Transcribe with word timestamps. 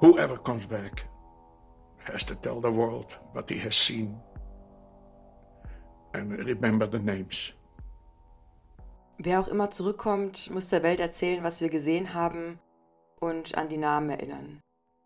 Whoever 0.00 0.36
comes 0.36 0.66
back 0.66 1.08
has 2.04 2.24
to 2.26 2.34
tell 2.34 2.60
the 2.60 2.70
world 2.70 3.16
what 3.32 3.50
he 3.50 3.58
has 3.58 3.74
seen 3.74 4.16
and 6.14 6.32
remember 6.32 6.86
the 6.86 6.98
names. 6.98 7.54
Wer 9.18 9.40
auch 9.40 9.48
immer 9.48 9.70
zurückkommt, 9.70 10.50
muss 10.50 10.68
der 10.68 10.84
Welt 10.84 11.00
erzählen, 11.00 11.42
was 11.42 11.60
wir 11.60 11.70
gesehen 11.70 12.14
haben 12.14 12.60
und 13.18 13.58
an 13.58 13.68
die 13.68 13.76
Namen 13.76 14.10
erinnern. 14.10 14.60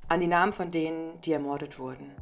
An 0.08 0.20
die 0.20 0.26
Namen 0.26 0.52
von 0.52 0.70
denen, 0.70 1.18
die 1.22 1.32
ermordet 1.32 1.78
wurden. 1.78 2.14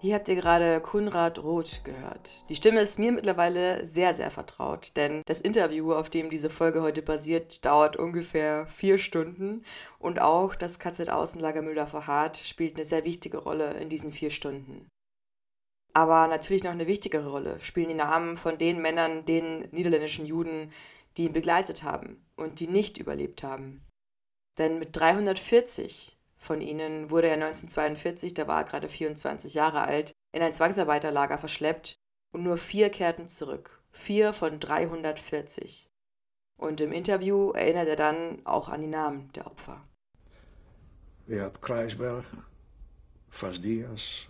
Hier 0.00 0.14
habt 0.14 0.28
ihr 0.28 0.36
gerade 0.36 0.80
Kunrad 0.80 1.42
Roth 1.42 1.82
gehört. 1.82 2.48
Die 2.48 2.54
Stimme 2.54 2.80
ist 2.80 3.00
mir 3.00 3.10
mittlerweile 3.10 3.84
sehr, 3.84 4.14
sehr 4.14 4.30
vertraut, 4.30 4.92
denn 4.96 5.22
das 5.26 5.40
Interview, 5.40 5.92
auf 5.92 6.08
dem 6.08 6.30
diese 6.30 6.50
Folge 6.50 6.82
heute 6.82 7.02
basiert, 7.02 7.64
dauert 7.64 7.96
ungefähr 7.96 8.68
vier 8.68 8.96
Stunden 8.98 9.64
und 9.98 10.20
auch 10.20 10.54
das 10.54 10.78
KZ-Außenlager 10.78 11.62
Müller-Verhardt 11.62 12.36
spielt 12.36 12.76
eine 12.76 12.84
sehr 12.84 13.04
wichtige 13.04 13.38
Rolle 13.38 13.72
in 13.72 13.88
diesen 13.88 14.12
vier 14.12 14.30
Stunden. 14.30 14.86
Aber 15.94 16.28
natürlich 16.28 16.62
noch 16.62 16.70
eine 16.70 16.86
wichtigere 16.86 17.32
Rolle 17.32 17.60
spielen 17.60 17.88
die 17.88 17.94
Namen 17.94 18.36
von 18.36 18.56
den 18.56 18.80
Männern, 18.80 19.24
den 19.24 19.68
niederländischen 19.72 20.26
Juden, 20.26 20.70
die 21.16 21.24
ihn 21.24 21.32
begleitet 21.32 21.82
haben 21.82 22.24
und 22.36 22.60
die 22.60 22.68
nicht 22.68 22.98
überlebt 22.98 23.42
haben. 23.42 23.84
Denn 24.58 24.78
mit 24.78 24.96
340 24.96 26.17
von 26.38 26.60
ihnen 26.60 27.10
wurde 27.10 27.26
er 27.26 27.34
1942, 27.34 28.32
da 28.32 28.46
war 28.46 28.60
er 28.62 28.64
gerade 28.64 28.88
24 28.88 29.54
Jahre 29.54 29.82
alt, 29.82 30.12
in 30.32 30.40
ein 30.40 30.52
Zwangsarbeiterlager 30.52 31.36
verschleppt 31.36 31.98
und 32.32 32.44
nur 32.44 32.56
vier 32.56 32.90
kehrten 32.90 33.28
zurück. 33.28 33.82
Vier 33.90 34.32
von 34.32 34.60
340. 34.60 35.90
Und 36.56 36.80
im 36.80 36.92
Interview 36.92 37.50
erinnert 37.50 37.88
er 37.88 37.96
dann 37.96 38.44
auch 38.46 38.68
an 38.68 38.80
die 38.80 38.88
Namen 38.88 39.30
der 39.32 39.46
Opfer. 39.46 39.84
Beat 41.26 41.60
Kreisberg, 41.60 42.24
Vas 43.30 43.60
Diaz, 43.60 44.28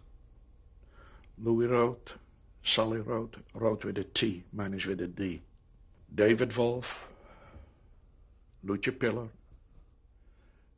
Louis 1.37 1.71
Roth, 1.71 2.19
Sally 2.63 3.01
Roth, 3.01 3.39
Roth 3.55 3.85
with 3.85 3.99
a 3.99 4.05
T, 4.05 4.45
mine 4.53 4.75
is 4.75 4.87
with 4.87 5.01
a 5.01 5.07
D. 5.07 5.43
David 6.15 6.57
Wolf, 6.57 7.07
Loetje 8.65 8.93
Piller, 8.93 9.29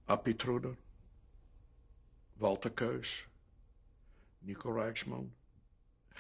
Appie 0.09 0.37
Truder, 0.37 0.77
Walter 2.41 2.71
Keus, 2.71 3.25
Nico 4.41 4.71
Rijksman, 4.71 5.31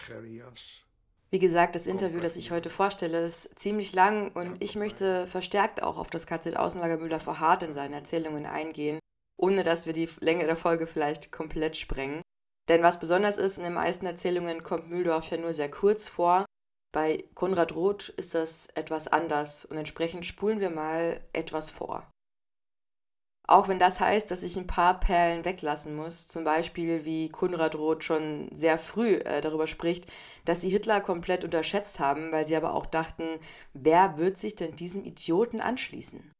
Gerry 0.06 0.36
Jas. 0.36 0.82
Wie 1.30 1.38
gesagt, 1.38 1.74
das 1.74 1.86
Interview, 1.86 2.20
das 2.20 2.36
ich 2.36 2.50
heute 2.50 2.68
vorstelle, 2.68 3.24
ist 3.24 3.58
ziemlich 3.58 3.92
lang 3.94 4.32
und 4.32 4.62
ich 4.62 4.76
möchte 4.76 5.26
verstärkt 5.26 5.82
auch 5.82 5.96
auf 5.96 6.10
das 6.10 6.26
KZ-Außenlager 6.26 6.98
Müller 6.98 7.20
verharrt 7.20 7.62
in 7.62 7.72
seinen 7.72 7.94
Erzählungen 7.94 8.44
eingehen, 8.44 8.98
ohne 9.38 9.62
dass 9.62 9.86
wir 9.86 9.94
die 9.94 10.10
Länge 10.20 10.44
der 10.44 10.56
Folge 10.56 10.86
vielleicht 10.86 11.32
komplett 11.32 11.76
sprengen. 11.76 12.20
Denn 12.68 12.82
was 12.82 13.00
besonders 13.00 13.38
ist, 13.38 13.56
in 13.56 13.64
den 13.64 13.72
meisten 13.72 14.04
Erzählungen 14.04 14.62
kommt 14.62 14.90
Mühldorf 14.90 15.30
ja 15.30 15.38
nur 15.38 15.54
sehr 15.54 15.70
kurz 15.70 16.08
vor. 16.08 16.44
Bei 16.92 17.24
Konrad 17.34 17.74
Roth 17.74 18.10
ist 18.10 18.34
das 18.34 18.66
etwas 18.74 19.08
anders 19.08 19.64
und 19.64 19.78
entsprechend 19.78 20.26
spulen 20.26 20.60
wir 20.60 20.70
mal 20.70 21.20
etwas 21.32 21.70
vor. 21.70 22.10
Auch 23.50 23.66
wenn 23.66 23.80
das 23.80 23.98
heißt, 23.98 24.30
dass 24.30 24.44
ich 24.44 24.56
ein 24.56 24.68
paar 24.68 25.00
Perlen 25.00 25.44
weglassen 25.44 25.96
muss, 25.96 26.28
zum 26.28 26.44
Beispiel 26.44 27.04
wie 27.04 27.28
Konrad 27.30 27.74
Roth 27.74 28.04
schon 28.04 28.48
sehr 28.52 28.78
früh 28.78 29.14
äh, 29.14 29.40
darüber 29.40 29.66
spricht, 29.66 30.06
dass 30.44 30.60
sie 30.60 30.68
Hitler 30.68 31.00
komplett 31.00 31.42
unterschätzt 31.42 31.98
haben, 31.98 32.30
weil 32.30 32.46
sie 32.46 32.54
aber 32.54 32.74
auch 32.74 32.86
dachten, 32.86 33.24
wer 33.74 34.18
wird 34.18 34.38
sich 34.38 34.54
denn 34.54 34.76
diesem 34.76 35.04
Idioten 35.04 35.60
anschließen? 35.60 36.30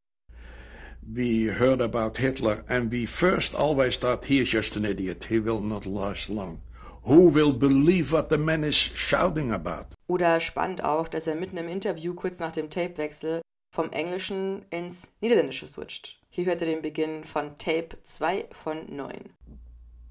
We 1.03 1.53
heard 1.59 1.83
about 1.83 2.21
Hitler 2.21 2.63
and 2.69 2.93
we 2.93 3.09
first 3.09 3.57
always 3.57 3.99
thought 3.99 4.27
he 4.27 4.39
is 4.39 4.53
just 4.53 4.77
an 4.77 4.85
idiot, 4.85 5.25
he 5.25 5.45
will 5.45 5.61
not 5.61 5.87
last 5.87 6.29
long. 6.29 6.61
Who 7.03 7.35
will 7.35 7.53
believe 7.53 8.13
what 8.13 8.29
the 8.31 8.39
man 8.39 8.63
is 8.63 8.77
shouting 8.77 9.51
about? 9.51 9.97
Oder 10.07 10.39
spannend 10.39 10.85
auch, 10.85 11.09
dass 11.09 11.27
er 11.27 11.35
mitten 11.35 11.57
im 11.57 11.69
Interview 11.69 12.15
kurz 12.15 12.39
nach 12.39 12.53
dem 12.53 12.71
Tapewechsel 12.71 13.41
vom 13.75 13.91
Englischen 13.91 14.65
ins 14.71 15.13
Niederländische 15.21 15.67
switcht. 15.67 16.20
Hier 16.33 16.45
hört 16.45 16.61
ihr 16.61 16.69
den 16.69 16.81
Beginn 16.81 17.25
von 17.25 17.59
Tape 17.59 18.01
2 18.05 18.47
von 18.53 18.87
9. 18.95 19.35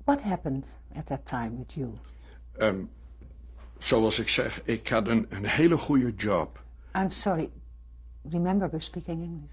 What 0.04 0.26
happened 0.26 0.66
at 0.94 1.08
that 1.08 1.26
time 1.26 1.58
with 1.58 1.78
you? 1.78 1.98
Um, 2.60 2.90
zoals 3.78 4.20
ik 4.20 4.28
zeg, 4.28 4.62
ik 4.66 4.90
had 4.90 5.08
een, 5.08 5.28
een 5.30 5.46
hele 5.46 5.78
goede 5.78 6.14
job. 6.14 6.62
I'm 6.94 7.12
sorry. 7.12 7.50
Remember, 8.30 8.70
we're 8.70 8.84
speaking 8.84 9.24
English. 9.24 9.52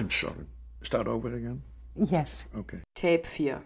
I'm 0.00 0.08
sorry. 0.10 0.46
Start 0.80 1.08
over 1.08 1.28
again? 1.28 1.62
Yes. 1.92 2.46
Okay. 2.54 2.80
Tape 2.94 3.26
4. 3.26 3.62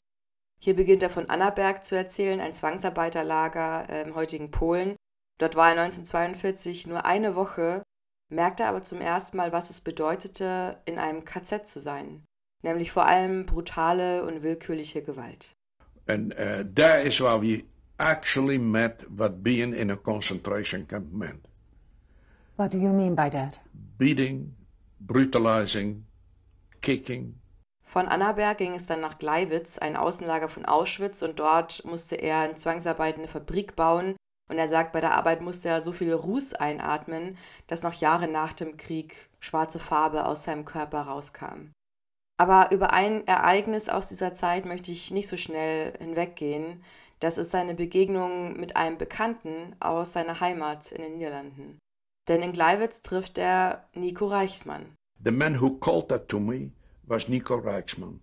Hier 0.58 0.74
beginnt 0.74 1.02
er 1.04 1.10
von 1.10 1.30
Annaberg 1.30 1.84
zu 1.84 1.94
erzählen, 1.94 2.40
ein 2.40 2.52
Zwangsarbeiterlager 2.52 3.88
im 4.02 4.16
heutigen 4.16 4.50
Polen. 4.50 4.96
Dort 5.38 5.54
war 5.54 5.66
er 5.66 5.80
1942 5.82 6.88
nur 6.88 7.04
eine 7.04 7.36
Woche, 7.36 7.84
merkte 8.30 8.66
aber 8.66 8.82
zum 8.82 9.00
ersten 9.00 9.36
Mal, 9.36 9.52
was 9.52 9.70
es 9.70 9.80
bedeutete, 9.80 10.80
in 10.86 10.98
einem 10.98 11.24
KZ 11.24 11.68
zu 11.68 11.78
sein 11.78 12.24
nämlich 12.62 12.90
vor 12.92 13.06
allem 13.06 13.46
brutale 13.46 14.24
und 14.24 14.42
willkürliche 14.42 15.02
Gewalt. 15.02 15.54
And 16.06 16.34
uh, 16.34 16.64
that 16.74 17.04
is 17.04 17.20
why 17.20 17.40
we 17.40 17.64
actually 17.98 18.58
met 18.58 19.04
what 19.08 19.42
being 19.42 19.72
in 19.72 19.90
a 19.90 19.96
concentration 19.96 20.86
camp 20.86 21.12
meant. 21.12 21.48
What 22.56 22.72
do 22.72 22.78
you 22.78 22.90
mean 22.90 23.14
by 23.14 23.30
that? 23.30 23.60
Beating, 23.98 24.54
brutalizing, 25.00 26.04
kicking. 26.80 27.34
Von 27.84 28.08
Annaberg 28.08 28.58
ging 28.58 28.74
es 28.74 28.86
dann 28.86 29.00
nach 29.00 29.18
Gleiwitz, 29.18 29.78
ein 29.78 29.96
Außenlager 29.96 30.48
von 30.48 30.64
Auschwitz, 30.64 31.22
und 31.22 31.38
dort 31.38 31.84
musste 31.84 32.16
er 32.16 32.48
in 32.48 32.56
Zwangsarbeit 32.56 33.18
eine 33.18 33.28
Fabrik 33.28 33.76
bauen. 33.76 34.16
Und 34.50 34.58
er 34.58 34.68
sagt, 34.68 34.92
bei 34.92 35.00
der 35.00 35.14
Arbeit 35.14 35.40
musste 35.40 35.68
er 35.68 35.80
so 35.80 35.92
viel 35.92 36.12
Ruß 36.12 36.54
einatmen, 36.54 37.36
dass 37.68 37.82
noch 37.82 37.94
Jahre 37.94 38.28
nach 38.28 38.52
dem 38.52 38.76
Krieg 38.76 39.30
schwarze 39.40 39.78
Farbe 39.78 40.26
aus 40.26 40.44
seinem 40.44 40.64
Körper 40.64 41.02
rauskam. 41.02 41.70
Aber 42.42 42.72
über 42.72 42.92
ein 42.92 43.24
Ereignis 43.28 43.88
aus 43.88 44.08
dieser 44.08 44.32
Zeit 44.32 44.66
möchte 44.66 44.90
ich 44.90 45.12
nicht 45.12 45.28
so 45.28 45.36
schnell 45.36 45.96
hinweggehen. 45.98 46.82
Das 47.20 47.38
ist 47.38 47.52
seine 47.52 47.72
Begegnung 47.72 48.58
mit 48.58 48.74
einem 48.74 48.98
Bekannten 48.98 49.76
aus 49.78 50.14
seiner 50.14 50.40
Heimat 50.40 50.90
in 50.90 51.02
den 51.02 51.16
Niederlanden. 51.18 51.78
Denn 52.26 52.42
in 52.42 52.50
Gleiwitz 52.50 53.00
trifft 53.00 53.38
er 53.38 53.88
Nico 53.94 54.26
Reichsmann. 54.26 54.96
The 55.24 55.30
man 55.30 55.60
who 55.60 55.78
called 55.78 56.08
that 56.08 56.28
to 56.30 56.40
me 56.40 56.72
was 57.04 57.28
Nico 57.28 57.58
Reichsmann. 57.58 58.18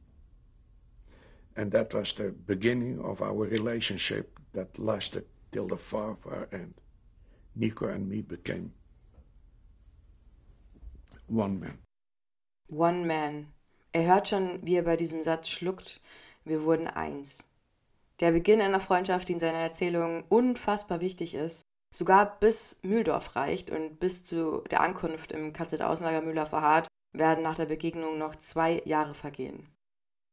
And 1.56 1.72
that 1.72 1.94
was 1.94 2.13
the 2.13 2.34
beginning 2.46 3.00
of 3.00 3.22
our 3.22 3.50
relationship 3.50 4.38
that 4.51 4.78
lasted 4.78 5.28
till 5.53 5.66
the 5.69 5.78
far, 5.78 6.18
far 6.18 6.50
end. 6.51 6.74
Nico 7.56 7.88
and 7.88 8.09
me 8.09 8.22
became 8.22 8.74
one 11.30 11.57
man. 11.57 11.78
One 12.68 13.07
man. 13.07 13.53
Er 13.92 14.06
hört 14.06 14.28
schon, 14.28 14.60
wie 14.62 14.76
er 14.76 14.84
bei 14.84 14.98
diesem 14.98 15.24
Satz 15.24 15.50
schluckt, 15.50 16.00
wir 16.46 16.64
wurden 16.64 16.88
eins. 16.88 17.48
Der 18.20 18.32
Beginn 18.32 18.62
einer 18.62 18.80
Freundschaft, 18.80 19.28
die 19.28 19.34
in 19.34 19.40
seiner 19.40 19.60
Erzählung 19.60 20.24
unfassbar 20.30 21.02
wichtig 21.02 21.34
ist, 21.34 21.64
sogar 21.94 22.40
bis 22.40 22.78
Mühldorf 22.84 23.36
reicht 23.36 23.72
und 23.72 24.00
bis 24.00 24.24
zu 24.24 24.64
der 24.70 24.82
Ankunft 24.82 25.32
im 25.32 25.54
KZ-Außenlager 25.54 26.22
Mühldorf-Verhardt 26.22 26.88
werden 27.14 27.44
nach 27.44 27.56
der 27.56 27.66
Begegnung 27.66 28.18
noch 28.18 28.36
zwei 28.36 28.82
Jahre 28.86 29.16
vergehen. 29.16 29.68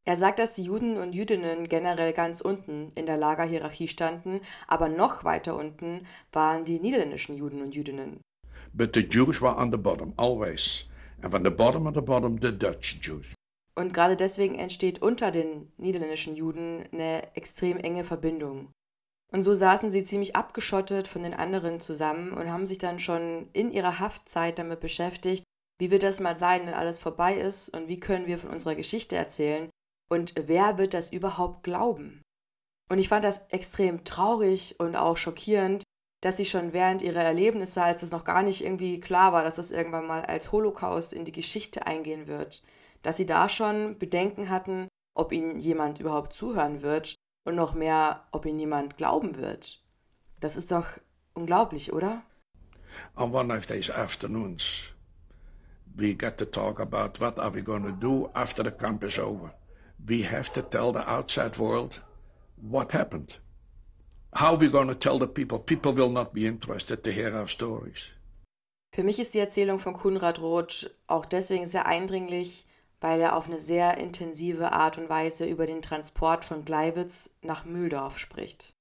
Er 0.04 0.16
sagt, 0.16 0.38
dass 0.38 0.54
die 0.54 0.64
Juden 0.64 0.98
und 0.98 1.14
Jüdinnen 1.14 1.68
generell 1.68 2.12
ganz 2.12 2.40
unten 2.40 2.90
in 2.94 3.06
der 3.06 3.16
Lagerhierarchie 3.16 3.88
standen, 3.88 4.40
aber 4.68 4.88
noch 4.88 5.24
weiter 5.24 5.56
unten 5.56 6.06
waren 6.30 6.64
die 6.64 6.78
niederländischen 6.78 7.36
Juden 7.36 7.62
und 7.62 7.74
Jüdinnen. 7.74 8.20
But 8.72 8.90
the 8.94 9.00
Jews 9.00 9.40
were 9.40 9.56
on 9.56 9.72
the 9.72 9.78
bottom, 9.78 10.12
always. 10.16 10.84
And 11.22 11.32
from 11.32 11.44
the 11.44 11.50
bottom 11.50 11.86
of 11.86 11.94
the 11.94 12.02
bottom, 12.02 12.38
the 12.40 12.52
Dutch 12.52 13.00
Jews. 13.00 13.35
Und 13.78 13.92
gerade 13.92 14.16
deswegen 14.16 14.54
entsteht 14.58 15.02
unter 15.02 15.30
den 15.30 15.70
niederländischen 15.76 16.34
Juden 16.34 16.88
eine 16.92 17.36
extrem 17.36 17.76
enge 17.76 18.04
Verbindung. 18.04 18.72
Und 19.32 19.42
so 19.42 19.54
saßen 19.54 19.90
sie 19.90 20.02
ziemlich 20.02 20.34
abgeschottet 20.34 21.06
von 21.06 21.22
den 21.22 21.34
anderen 21.34 21.80
zusammen 21.80 22.32
und 22.32 22.50
haben 22.50 22.64
sich 22.64 22.78
dann 22.78 22.98
schon 22.98 23.48
in 23.52 23.72
ihrer 23.72 23.98
Haftzeit 23.98 24.58
damit 24.58 24.80
beschäftigt, 24.80 25.44
wie 25.78 25.90
wird 25.90 26.04
das 26.04 26.20
mal 26.20 26.36
sein, 26.36 26.66
wenn 26.66 26.74
alles 26.74 26.98
vorbei 26.98 27.34
ist 27.34 27.68
und 27.70 27.88
wie 27.88 28.00
können 28.00 28.26
wir 28.26 28.38
von 28.38 28.50
unserer 28.50 28.74
Geschichte 28.74 29.16
erzählen 29.16 29.68
und 30.08 30.32
wer 30.36 30.78
wird 30.78 30.94
das 30.94 31.12
überhaupt 31.12 31.64
glauben? 31.64 32.22
Und 32.88 32.98
ich 32.98 33.08
fand 33.08 33.24
das 33.24 33.46
extrem 33.50 34.04
traurig 34.04 34.76
und 34.78 34.96
auch 34.96 35.16
schockierend, 35.16 35.82
dass 36.22 36.38
sie 36.38 36.46
schon 36.46 36.72
während 36.72 37.02
ihrer 37.02 37.22
Erlebnisse, 37.22 37.82
als 37.82 38.02
es 38.02 38.12
noch 38.12 38.24
gar 38.24 38.42
nicht 38.42 38.64
irgendwie 38.64 39.00
klar 39.00 39.32
war, 39.32 39.44
dass 39.44 39.56
das 39.56 39.70
irgendwann 39.70 40.06
mal 40.06 40.22
als 40.22 40.50
Holocaust 40.52 41.12
in 41.12 41.24
die 41.24 41.32
Geschichte 41.32 41.86
eingehen 41.86 42.26
wird, 42.26 42.62
dass 43.06 43.18
sie 43.18 43.24
da 43.24 43.48
schon 43.48 43.96
Bedenken 44.00 44.50
hatten, 44.50 44.88
ob 45.14 45.30
ihnen 45.30 45.60
jemand 45.60 46.00
überhaupt 46.00 46.32
zuhören 46.32 46.82
wird 46.82 47.14
und 47.44 47.54
noch 47.54 47.72
mehr, 47.72 48.26
ob 48.32 48.44
ihnen 48.46 48.58
jemand 48.58 48.96
glauben 48.96 49.36
wird. 49.36 49.80
Das 50.40 50.56
ist 50.56 50.72
doch 50.72 50.86
unglaublich, 51.32 51.92
oder? 51.92 52.24
On 53.14 53.32
one 53.32 53.56
of 53.56 53.66
these 53.66 53.94
afternoons, 53.94 54.92
we 55.94 56.14
get 56.14 56.36
to 56.38 56.44
talk 56.44 56.80
about 56.80 57.20
what 57.20 57.38
are 57.38 57.54
we 57.54 57.62
going 57.62 57.84
to 57.84 57.92
do 57.92 58.28
after 58.34 58.64
the 58.64 58.72
camp 58.72 59.04
is 59.04 59.20
over. 59.20 59.54
We 60.04 60.28
have 60.28 60.52
to 60.54 60.62
tell 60.62 60.92
the 60.92 61.08
outside 61.08 61.60
world 61.60 62.02
what 62.56 62.92
happened. 62.92 63.38
How 64.34 64.54
are 64.54 64.60
we 64.60 64.68
going 64.68 64.88
to 64.88 64.96
tell 64.96 65.20
the 65.20 65.28
people? 65.28 65.60
People 65.60 65.92
will 65.92 66.10
not 66.10 66.34
be 66.34 66.44
interested 66.44 67.04
to 67.04 67.12
hear 67.12 67.32
our 67.36 67.46
stories. 67.46 68.10
Für 68.92 69.04
mich 69.04 69.20
ist 69.20 69.32
die 69.34 69.38
Erzählung 69.38 69.78
von 69.78 69.92
Kunrad 69.92 70.40
Roth 70.40 70.90
auch 71.06 71.24
deswegen 71.24 71.66
sehr 71.66 71.86
eindringlich, 71.86 72.65
weil 73.00 73.20
er 73.20 73.36
auf 73.36 73.46
eine 73.46 73.58
sehr 73.58 73.98
intensive 73.98 74.72
Art 74.72 74.98
und 74.98 75.08
Weise 75.08 75.46
über 75.46 75.66
den 75.66 75.82
Transport 75.82 76.44
von 76.44 76.64
Gleiwitz 76.64 77.30
nach 77.42 77.64
Mühldorf 77.64 78.18
spricht. 78.18 78.74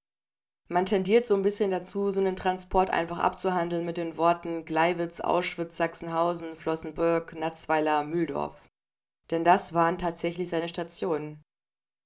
Man 0.68 0.86
tendiert 0.86 1.28
so 1.28 1.36
ein 1.36 1.44
bisschen 1.44 1.70
dazu, 1.70 2.10
so 2.10 2.20
einen 2.20 2.36
Transport 2.36 2.90
einfach 2.90 3.20
abzuhandeln 3.20 3.86
mit 3.86 3.98
den 3.98 4.18
Worten 4.18 4.66
Gleiwitz, 4.66 5.20
Auschwitz, 5.20 5.78
Sachsenhausen, 5.78 6.56
Flossenbürg, 6.56 7.36
Natzweiler, 7.36 8.04
Mühldorf. 8.04 8.68
Denn 9.30 9.44
das 9.44 9.74
waren 9.74 10.00
tatsächlich 10.00 10.50
seine 10.50 10.68
Stationen. 10.68 11.44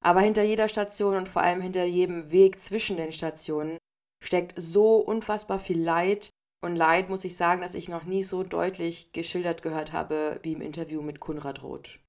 Aber 0.03 0.21
hinter 0.21 0.43
jeder 0.43 0.67
Station 0.67 1.15
und 1.15 1.29
vor 1.29 1.41
allem 1.41 1.61
hinter 1.61 1.85
jedem 1.85 2.31
Weg 2.31 2.59
zwischen 2.59 2.97
den 2.97 3.11
Stationen 3.11 3.77
steckt 4.21 4.53
so 4.59 4.97
unfassbar 4.97 5.59
viel 5.59 5.81
Leid. 5.81 6.29
Und 6.61 6.75
Leid 6.75 7.09
muss 7.09 7.23
ich 7.23 7.37
sagen, 7.37 7.61
dass 7.61 7.73
ich 7.73 7.87
noch 7.87 8.03
nie 8.03 8.23
so 8.23 8.43
deutlich 8.43 9.13
geschildert 9.13 9.61
gehört 9.61 9.93
habe 9.93 10.39
wie 10.43 10.53
im 10.53 10.61
Interview 10.61 11.01
mit 11.01 11.19
Kunrad 11.19 11.63
Roth. 11.63 11.99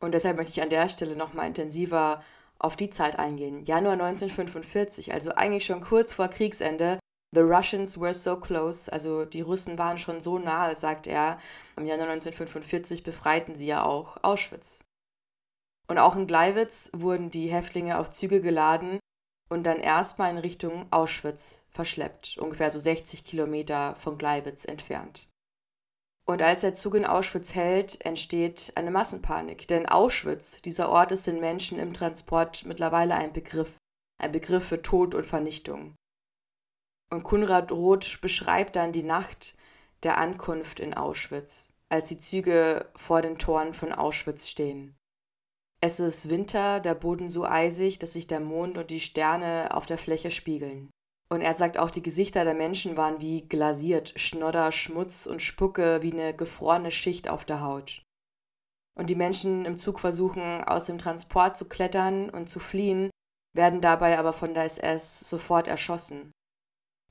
Und 0.00 0.12
deshalb 0.12 0.36
möchte 0.36 0.52
ich 0.52 0.62
an 0.62 0.70
der 0.70 0.88
Stelle 0.88 1.14
nochmal 1.14 1.46
intensiver 1.46 2.24
auf 2.58 2.74
die 2.74 2.90
Zeit 2.90 3.18
eingehen. 3.18 3.62
Januar 3.62 3.92
1945, 3.92 5.12
also 5.12 5.32
eigentlich 5.32 5.64
schon 5.64 5.80
kurz 5.80 6.12
vor 6.12 6.28
Kriegsende. 6.28 6.98
The 7.34 7.40
Russians 7.40 7.98
were 7.98 8.12
so 8.12 8.36
close, 8.38 8.92
also 8.92 9.24
die 9.24 9.40
Russen 9.40 9.78
waren 9.78 9.98
schon 9.98 10.20
so 10.20 10.38
nahe, 10.38 10.74
sagt 10.74 11.06
er. 11.06 11.38
Im 11.76 11.86
Januar 11.86 12.08
1945 12.08 13.04
befreiten 13.04 13.54
sie 13.54 13.66
ja 13.66 13.84
auch 13.84 14.18
Auschwitz. 14.22 14.84
Und 15.86 15.98
auch 15.98 16.16
in 16.16 16.26
Gleiwitz 16.26 16.90
wurden 16.94 17.30
die 17.30 17.48
Häftlinge 17.48 17.98
auf 17.98 18.10
Züge 18.10 18.40
geladen 18.40 18.98
und 19.52 19.64
dann 19.64 19.80
erstmal 19.80 20.30
in 20.30 20.38
Richtung 20.38 20.86
Auschwitz 20.90 21.62
verschleppt, 21.68 22.38
ungefähr 22.38 22.70
so 22.70 22.78
60 22.78 23.22
Kilometer 23.22 23.94
von 23.94 24.16
Gleiwitz 24.16 24.64
entfernt. 24.64 25.28
Und 26.24 26.40
als 26.40 26.62
der 26.62 26.72
Zug 26.72 26.94
in 26.94 27.04
Auschwitz 27.04 27.54
hält, 27.54 28.00
entsteht 28.04 28.72
eine 28.76 28.90
Massenpanik. 28.90 29.68
Denn 29.68 29.86
Auschwitz, 29.86 30.62
dieser 30.62 30.88
Ort, 30.88 31.12
ist 31.12 31.26
den 31.26 31.40
Menschen 31.40 31.78
im 31.78 31.92
Transport 31.92 32.64
mittlerweile 32.64 33.16
ein 33.16 33.32
Begriff. 33.32 33.76
Ein 34.18 34.32
Begriff 34.32 34.68
für 34.68 34.80
Tod 34.80 35.14
und 35.14 35.26
Vernichtung. 35.26 35.96
Und 37.12 37.24
Kunrad 37.24 37.72
Roth 37.72 38.20
beschreibt 38.22 38.76
dann 38.76 38.92
die 38.92 39.02
Nacht 39.02 39.56
der 40.02 40.16
Ankunft 40.16 40.80
in 40.80 40.94
Auschwitz, 40.94 41.72
als 41.90 42.08
die 42.08 42.16
Züge 42.16 42.90
vor 42.96 43.20
den 43.20 43.36
Toren 43.36 43.74
von 43.74 43.92
Auschwitz 43.92 44.48
stehen. 44.48 44.96
Es 45.84 45.98
ist 45.98 46.30
Winter, 46.30 46.78
der 46.78 46.94
Boden 46.94 47.28
so 47.28 47.44
eisig, 47.44 47.98
dass 47.98 48.12
sich 48.12 48.28
der 48.28 48.38
Mond 48.38 48.78
und 48.78 48.90
die 48.90 49.00
Sterne 49.00 49.74
auf 49.74 49.84
der 49.84 49.98
Fläche 49.98 50.30
spiegeln. 50.30 50.92
Und 51.28 51.40
er 51.40 51.54
sagt 51.54 51.76
auch, 51.76 51.90
die 51.90 52.02
Gesichter 52.02 52.44
der 52.44 52.54
Menschen 52.54 52.96
waren 52.96 53.20
wie 53.20 53.42
glasiert, 53.42 54.12
Schnodder, 54.14 54.70
Schmutz 54.70 55.26
und 55.26 55.42
Spucke 55.42 56.00
wie 56.02 56.12
eine 56.12 56.36
gefrorene 56.36 56.92
Schicht 56.92 57.28
auf 57.28 57.44
der 57.44 57.62
Haut. 57.62 58.04
Und 58.96 59.10
die 59.10 59.16
Menschen 59.16 59.64
im 59.64 59.76
Zug 59.76 59.98
versuchen, 59.98 60.62
aus 60.62 60.84
dem 60.84 60.98
Transport 60.98 61.56
zu 61.56 61.64
klettern 61.64 62.30
und 62.30 62.48
zu 62.48 62.60
fliehen, 62.60 63.10
werden 63.52 63.80
dabei 63.80 64.20
aber 64.20 64.32
von 64.32 64.54
der 64.54 64.64
SS 64.64 65.18
sofort 65.20 65.66
erschossen. 65.66 66.30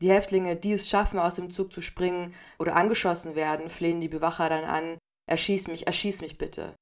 Die 0.01 0.11
Häftlinge, 0.11 0.55
die 0.55 0.73
es 0.73 0.89
schaffen, 0.89 1.19
aus 1.19 1.35
dem 1.35 1.49
Zug 1.49 1.73
zu 1.73 1.81
springen 1.81 2.33
oder 2.57 2.77
angeschossen 2.77 3.35
werden, 3.35 3.69
flehen 3.69 3.99
die 3.99 4.07
Bewacher 4.07 4.47
dann 4.47 4.63
an, 4.63 4.97
erschieß 5.29 5.67
mich, 5.67 5.87
erschieß 5.87 6.21
mich 6.21 6.37
bitte. 6.37 6.73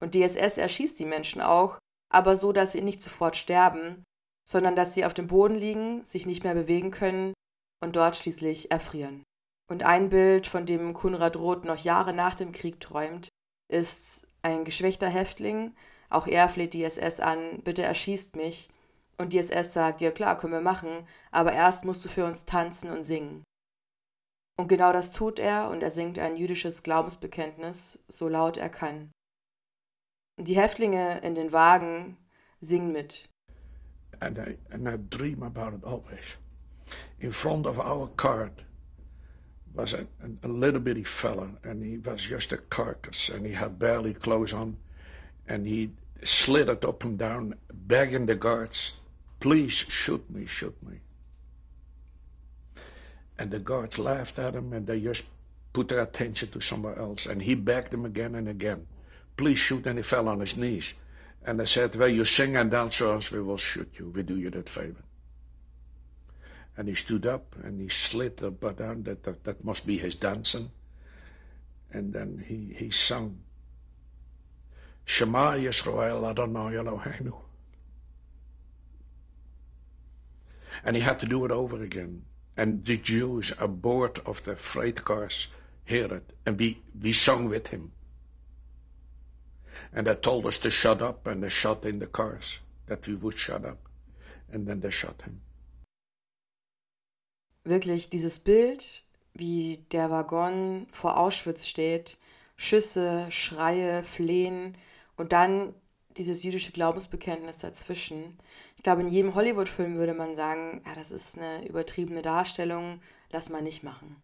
Und 0.00 0.14
die 0.14 0.22
SS 0.22 0.58
erschießt 0.58 0.98
die 0.98 1.04
Menschen 1.04 1.40
auch, 1.40 1.78
aber 2.10 2.36
so, 2.36 2.52
dass 2.52 2.72
sie 2.72 2.82
nicht 2.82 3.00
sofort 3.00 3.36
sterben, 3.36 4.04
sondern 4.48 4.76
dass 4.76 4.94
sie 4.94 5.04
auf 5.04 5.14
dem 5.14 5.26
Boden 5.26 5.56
liegen, 5.56 6.04
sich 6.04 6.26
nicht 6.26 6.44
mehr 6.44 6.54
bewegen 6.54 6.90
können 6.90 7.34
und 7.82 7.96
dort 7.96 8.16
schließlich 8.16 8.70
erfrieren. 8.70 9.24
Und 9.70 9.82
ein 9.82 10.08
Bild, 10.08 10.46
von 10.46 10.64
dem 10.64 10.94
Kunrad 10.94 11.36
Roth 11.36 11.64
noch 11.64 11.76
Jahre 11.76 12.14
nach 12.14 12.34
dem 12.34 12.52
Krieg 12.52 12.80
träumt, 12.80 13.28
ist 13.70 14.26
ein 14.40 14.64
geschwächter 14.64 15.08
Häftling. 15.08 15.74
Auch 16.08 16.26
er 16.26 16.48
fleht 16.48 16.72
die 16.72 16.84
SS 16.84 17.20
an, 17.20 17.60
bitte 17.62 17.82
erschießt 17.82 18.36
mich. 18.36 18.70
Und 19.18 19.32
die 19.32 19.38
SS 19.38 19.74
sagt, 19.74 20.00
ja 20.00 20.10
klar, 20.10 20.36
können 20.36 20.54
wir 20.54 20.60
machen, 20.60 21.06
aber 21.30 21.52
erst 21.52 21.84
musst 21.84 22.04
du 22.04 22.08
für 22.08 22.24
uns 22.24 22.46
tanzen 22.46 22.90
und 22.90 23.02
singen. 23.02 23.44
Und 24.58 24.68
genau 24.68 24.92
das 24.92 25.10
tut 25.10 25.38
er 25.38 25.68
und 25.68 25.82
er 25.82 25.90
singt 25.90 26.18
ein 26.18 26.36
jüdisches 26.36 26.82
Glaubensbekenntnis, 26.82 27.98
so 28.08 28.28
laut 28.28 28.56
er 28.56 28.70
kann. 28.70 29.10
Die 30.38 30.56
Häftlinge 30.56 31.20
in 31.22 31.34
den 31.34 31.52
Wagen 31.52 32.16
singen 32.60 32.92
mit. 32.92 33.28
and 34.20 34.38
I, 34.38 34.56
and 34.70 34.88
I 34.88 34.96
dream 34.96 35.42
about 35.42 35.74
it 35.74 35.84
always. 35.84 36.36
In 37.20 37.32
front 37.32 37.66
of 37.66 37.78
our 37.80 38.08
cart 38.08 38.60
was 39.74 39.94
a, 39.94 40.06
a, 40.42 40.48
little 40.48 40.80
bitty 40.80 41.04
fella, 41.04 41.50
and 41.62 41.84
he 41.84 41.98
was 41.98 42.26
just 42.26 42.52
a 42.52 42.58
carcass, 42.58 43.28
and 43.28 43.46
he 43.46 43.52
had 43.52 43.78
barely 43.78 44.14
clothes 44.14 44.52
on, 44.52 44.76
and 45.46 45.66
he 45.66 45.90
slithered 46.24 46.84
up 46.84 47.04
and 47.04 47.18
down, 47.18 47.54
begging 47.72 48.26
the 48.26 48.34
guards, 48.34 49.00
please 49.40 49.72
shoot 49.72 50.28
me, 50.30 50.46
shoot 50.46 50.76
me. 50.82 50.98
And 53.38 53.50
the 53.50 53.60
guards 53.60 53.98
laughed 53.98 54.38
at 54.38 54.54
him, 54.54 54.72
and 54.72 54.86
they 54.86 55.00
just 55.00 55.24
put 55.72 55.88
their 55.88 56.00
attention 56.00 56.50
to 56.50 56.60
somewhere 56.60 56.98
else, 56.98 57.26
and 57.26 57.42
he 57.42 57.54
begged 57.54 57.92
them 57.92 58.04
again 58.04 58.34
and 58.34 58.48
again, 58.48 58.86
please 59.38 59.58
shoot, 59.58 59.86
and 59.86 59.98
he 59.98 60.02
fell 60.02 60.28
on 60.28 60.40
his 60.40 60.56
knees. 60.56 60.92
And 61.46 61.58
they 61.58 61.66
said, 61.66 61.96
Well, 61.96 62.08
you 62.08 62.24
sing 62.24 62.56
and 62.56 62.70
dance 62.70 62.98
to 62.98 63.12
us, 63.12 63.30
we 63.30 63.40
will 63.40 63.56
shoot 63.56 63.98
you. 63.98 64.10
We 64.10 64.22
do 64.22 64.36
you 64.36 64.50
that 64.50 64.68
favor. 64.68 65.02
And 66.76 66.88
he 66.88 66.94
stood 66.94 67.26
up 67.26 67.56
and 67.62 67.80
he 67.80 67.88
slid 67.88 68.36
the 68.36 68.50
button. 68.50 69.04
That, 69.04 69.22
that, 69.22 69.44
that 69.44 69.64
must 69.64 69.86
be 69.86 69.98
his 69.98 70.14
dancing. 70.14 70.70
And 71.90 72.12
then 72.12 72.44
he, 72.46 72.74
he 72.76 72.90
sung, 72.90 73.38
Shema 75.06 75.52
Yisrael 75.52 76.28
Adonai 76.28 76.74
Eloheinu. 76.74 77.34
And 80.84 80.96
he 80.96 81.02
had 81.02 81.18
to 81.20 81.26
do 81.26 81.44
it 81.44 81.50
over 81.50 81.82
again. 81.82 82.24
And 82.56 82.84
the 82.84 82.98
Jews 82.98 83.52
aboard 83.58 84.20
of 84.26 84.44
the 84.44 84.54
freight 84.54 85.04
cars 85.04 85.48
heard 85.86 86.12
it. 86.12 86.32
And 86.44 86.58
we, 86.58 86.82
we 87.00 87.12
sung 87.12 87.48
with 87.48 87.68
him. 87.68 87.92
And 89.92 90.06
they 90.06 90.14
told 90.14 90.46
us 90.46 90.58
to 90.60 90.70
shut 90.70 91.02
up, 91.02 91.26
and 91.26 91.42
they 91.42 91.50
shot 91.50 91.84
in 91.84 92.00
the 92.00 92.06
cars 92.06 92.60
that 92.86 93.06
we 93.06 93.14
would 93.20 93.38
shut 93.38 93.64
up. 93.64 93.78
And 94.52 94.66
then 94.66 94.80
they 94.80 94.90
shot 94.90 95.22
him. 95.22 95.40
Wirklich 97.64 98.08
dieses 98.08 98.38
Bild, 98.38 99.02
wie 99.34 99.78
der 99.92 100.10
Waggon 100.10 100.86
vor 100.90 101.18
Auschwitz 101.18 101.66
steht, 101.66 102.18
Schüsse, 102.56 103.30
Schreie, 103.30 104.02
Flehen 104.02 104.76
und 105.16 105.32
dann 105.32 105.74
dieses 106.16 106.42
jüdische 106.42 106.72
Glaubensbekenntnis 106.72 107.58
dazwischen. 107.58 108.38
Ich 108.76 108.82
glaube, 108.82 109.02
in 109.02 109.08
jedem 109.08 109.34
Hollywood-Film 109.34 109.96
würde 109.96 110.14
man 110.14 110.34
sagen, 110.34 110.82
ja, 110.84 110.94
das 110.94 111.12
ist 111.12 111.38
eine 111.38 111.66
übertriebene 111.68 112.22
Darstellung, 112.22 113.00
lass 113.30 113.50
mal 113.50 113.62
nicht 113.62 113.84
machen. 113.84 114.20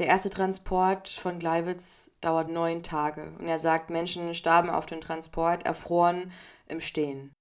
Der 0.00 0.06
erste 0.06 0.30
Transport 0.30 1.10
von 1.10 1.38
Gleiwitz 1.38 2.10
dauert 2.22 2.48
neun 2.48 2.82
Tage 2.82 3.34
und 3.38 3.46
er 3.46 3.58
sagt, 3.58 3.90
Menschen 3.90 4.34
starben 4.34 4.70
auf 4.70 4.86
dem 4.86 5.02
Transport, 5.02 5.66
erfroren 5.66 6.32
im 6.68 6.80
Stehen. 6.80 7.34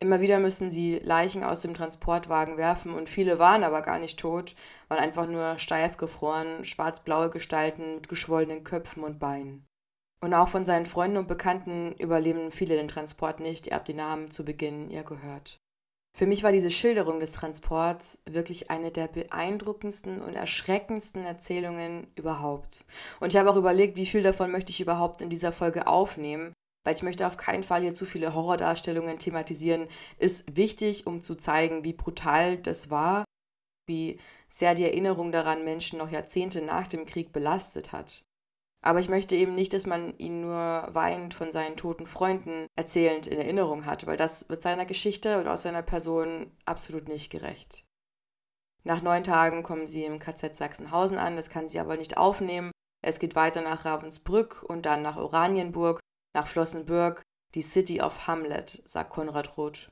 Immer 0.00 0.20
wieder 0.20 0.40
müssen 0.40 0.70
sie 0.70 0.98
Leichen 0.98 1.44
aus 1.44 1.60
dem 1.60 1.74
Transportwagen 1.74 2.56
werfen 2.56 2.92
und 2.92 3.08
viele 3.08 3.38
waren 3.38 3.62
aber 3.62 3.82
gar 3.82 4.00
nicht 4.00 4.18
tot, 4.18 4.56
waren 4.88 4.98
einfach 4.98 5.28
nur 5.28 5.56
steif 5.58 5.96
gefroren, 5.96 6.64
schwarz-blaue 6.64 7.30
Gestalten 7.30 7.94
mit 7.94 8.08
geschwollenen 8.08 8.64
Köpfen 8.64 9.04
und 9.04 9.20
Beinen. 9.20 9.64
Und 10.20 10.34
auch 10.34 10.48
von 10.48 10.64
seinen 10.64 10.86
Freunden 10.86 11.16
und 11.16 11.28
Bekannten 11.28 11.92
überleben 12.00 12.50
viele 12.50 12.74
den 12.74 12.88
Transport 12.88 13.38
nicht, 13.38 13.68
ihr 13.68 13.76
habt 13.76 13.86
die 13.86 13.94
Namen 13.94 14.32
zu 14.32 14.44
Beginn 14.44 14.90
ja 14.90 15.02
gehört. 15.02 15.60
Für 16.12 16.26
mich 16.26 16.42
war 16.42 16.50
diese 16.50 16.70
Schilderung 16.70 17.20
des 17.20 17.32
Transports 17.32 18.20
wirklich 18.28 18.70
eine 18.70 18.90
der 18.90 19.06
beeindruckendsten 19.06 20.20
und 20.20 20.34
erschreckendsten 20.34 21.24
Erzählungen 21.24 22.08
überhaupt. 22.16 22.84
Und 23.20 23.32
ich 23.32 23.38
habe 23.38 23.50
auch 23.50 23.56
überlegt, 23.56 23.96
wie 23.96 24.06
viel 24.06 24.22
davon 24.22 24.50
möchte 24.50 24.72
ich 24.72 24.80
überhaupt 24.80 25.22
in 25.22 25.30
dieser 25.30 25.52
Folge 25.52 25.86
aufnehmen, 25.86 26.52
weil 26.84 26.94
ich 26.94 27.02
möchte 27.02 27.26
auf 27.26 27.36
keinen 27.36 27.62
Fall 27.62 27.82
hier 27.82 27.94
zu 27.94 28.04
viele 28.04 28.34
Horrordarstellungen 28.34 29.18
thematisieren. 29.18 29.86
Ist 30.18 30.56
wichtig, 30.56 31.06
um 31.06 31.20
zu 31.20 31.36
zeigen, 31.36 31.84
wie 31.84 31.92
brutal 31.92 32.56
das 32.56 32.90
war, 32.90 33.24
wie 33.86 34.18
sehr 34.48 34.74
die 34.74 34.84
Erinnerung 34.84 35.30
daran 35.30 35.64
Menschen 35.64 35.98
noch 35.98 36.10
Jahrzehnte 36.10 36.62
nach 36.62 36.86
dem 36.86 37.06
Krieg 37.06 37.32
belastet 37.32 37.92
hat. 37.92 38.24
Aber 38.80 39.00
ich 39.00 39.08
möchte 39.08 39.34
eben 39.34 39.54
nicht, 39.54 39.72
dass 39.72 39.86
man 39.86 40.16
ihn 40.18 40.40
nur 40.40 40.88
weinend 40.92 41.34
von 41.34 41.50
seinen 41.50 41.76
toten 41.76 42.06
Freunden 42.06 42.68
erzählend 42.76 43.26
in 43.26 43.38
Erinnerung 43.38 43.86
hat, 43.86 44.06
weil 44.06 44.16
das 44.16 44.48
wird 44.48 44.62
seiner 44.62 44.86
Geschichte 44.86 45.40
und 45.40 45.48
aus 45.48 45.62
seiner 45.62 45.82
Person 45.82 46.56
absolut 46.64 47.08
nicht 47.08 47.30
gerecht. 47.30 47.84
Nach 48.84 49.02
neun 49.02 49.24
Tagen 49.24 49.62
kommen 49.62 49.86
sie 49.86 50.04
im 50.04 50.20
KZ 50.20 50.54
Sachsenhausen 50.54 51.18
an, 51.18 51.36
das 51.36 51.50
kann 51.50 51.68
sie 51.68 51.80
aber 51.80 51.96
nicht 51.96 52.16
aufnehmen. 52.16 52.70
Es 53.02 53.18
geht 53.18 53.34
weiter 53.34 53.62
nach 53.62 53.84
Ravensbrück 53.84 54.62
und 54.62 54.86
dann 54.86 55.02
nach 55.02 55.16
Oranienburg, 55.16 56.00
nach 56.34 56.46
Flossenbürg, 56.46 57.22
die 57.54 57.62
City 57.62 58.00
of 58.00 58.26
Hamlet, 58.26 58.82
sagt 58.84 59.10
Konrad 59.10 59.56
Roth. 59.56 59.88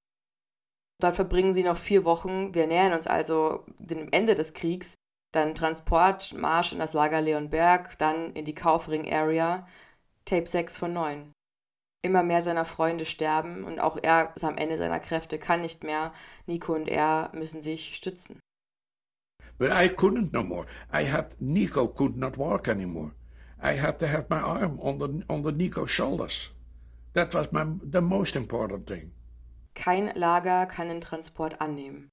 Dort 1.01 1.17
verbringen 1.17 1.53
sie 1.53 1.63
noch 1.63 1.77
vier 1.77 2.05
Wochen. 2.05 2.55
Wir 2.55 2.67
nähern 2.67 2.93
uns 2.93 3.07
also 3.07 3.65
dem 3.79 4.09
Ende 4.13 4.35
des 4.35 4.55
Kriegs. 4.55 4.95
Dann 5.37 5.55
Transport, 5.55 6.33
Marsch 6.33 6.73
in 6.73 6.79
das 6.79 6.95
Lager 6.95 7.21
Leonberg, 7.21 7.99
dann 7.99 8.33
in 8.33 8.47
die 8.47 8.55
Kaufring 8.55 9.13
Area. 9.13 9.67
Tape 10.25 10.47
6 10.47 10.79
von 10.79 10.95
9. 10.95 11.31
Immer 12.01 12.23
mehr 12.23 12.41
seiner 12.41 12.65
Freunde 12.65 13.05
sterben 13.05 13.63
und 13.65 13.79
auch 13.79 13.99
er 14.03 14.33
ist 14.35 14.45
am 14.45 14.57
Ende 14.57 14.79
seiner 14.79 14.99
Kräfte, 14.99 15.39
kann 15.39 15.61
nicht 15.61 15.85
mehr. 15.85 16.15
Nico 16.47 16.75
und 16.75 16.89
er 16.89 17.31
müssen 17.35 17.61
sich 17.61 17.97
stützen. 17.97 18.41
But 19.59 19.73
I 19.73 19.91
couldn't 19.91 20.33
no 20.33 20.43
more. 20.43 20.65
I 20.91 21.05
had 21.05 21.39
Nico 21.39 21.87
could 21.87 22.17
not 22.17 22.39
walk 22.39 22.67
anymore. 22.67 23.13
I 23.63 23.79
had 23.79 23.99
to 23.99 24.07
have 24.07 24.29
my 24.31 24.41
arm 24.41 24.81
on 24.81 24.99
the 24.99 25.23
on 25.29 25.45
the 25.45 25.53
Nico's 25.53 25.91
shoulders. 25.91 26.51
That 27.13 27.35
was 27.35 27.53
my 27.53 27.67
the 27.83 28.01
most 28.01 28.37
important 28.37 28.87
thing. 28.87 29.13
Kein 29.75 30.15
Lager 30.15 30.65
kann 30.65 30.89
den 30.89 31.03
Transport 31.03 31.61
annehmen. 31.61 32.09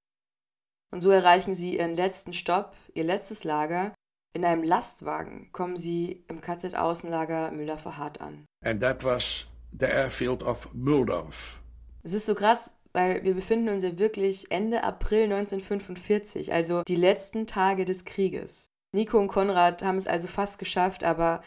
Und 0.94 1.02
so 1.02 1.10
erreichen 1.10 1.56
sie 1.56 1.78
ihren 1.78 1.96
letzten 1.96 2.34
Stopp, 2.34 2.76
ihr 2.94 3.04
letztes 3.04 3.44
Lager. 3.44 3.96
In 4.34 4.46
einem 4.46 4.62
Lastwagen 4.62 5.52
kommen 5.52 5.76
sie 5.76 6.24
im 6.28 6.40
KZ-Außenlager 6.40 7.50
Müller-Verhardt 7.50 8.22
an. 8.22 8.46
And 8.64 8.80
that 8.80 9.04
was 9.04 9.48
the 9.72 9.88
airfield 9.88 10.44
of 10.44 10.72
Muldorf. 10.72 11.60
Es 12.04 12.14
ist 12.14 12.28
so 12.28 12.36
krass, 12.36 12.76
weil 12.92 13.24
wir 13.24 13.34
befinden 13.34 13.70
uns 13.70 13.82
ja 13.82 13.98
wirklich 13.98 14.52
Ende 14.52 14.84
April 14.84 15.24
1945, 15.24 16.54
also 16.54 16.84
die 16.84 16.96
letzten 16.96 17.48
Tage 17.48 17.86
des 17.86 18.06
Krieges. 18.06 18.68
Nico 18.92 19.18
und 19.18 19.30
Konrad 19.30 19.82
haben 19.84 19.98
es 19.98 20.08
also 20.08 20.28
fast 20.28 20.60
geschafft, 20.60 21.04
aber 21.04 21.42